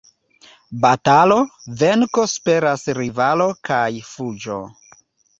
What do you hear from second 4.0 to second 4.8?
fuĝo.